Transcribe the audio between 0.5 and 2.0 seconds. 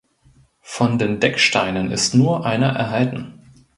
Von den Decksteinen